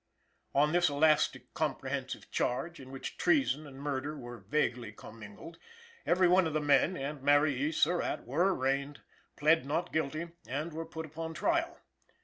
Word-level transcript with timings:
On 0.55 0.71
this 0.71 0.89
elastic 0.89 1.53
comprehensive 1.53 2.31
Charge, 2.31 2.79
in 2.79 2.89
which 2.89 3.17
treason 3.17 3.67
and 3.67 3.77
murder 3.79 4.15
are 4.25 4.39
vaguely 4.39 4.91
commingled, 4.91 5.59
every 6.07 6.27
one 6.27 6.47
of 6.47 6.53
the 6.53 6.59
men, 6.59 6.97
and 6.97 7.21
Mary 7.21 7.55
E. 7.65 7.71
Surratt, 7.71 8.23
were 8.25 8.51
arraigned, 8.51 9.01
plead 9.35 9.63
not 9.63 9.93
guilty, 9.93 10.29
and 10.47 10.73
were 10.73 10.87
put 10.87 11.05
upon 11.05 11.35
trial. 11.35 11.79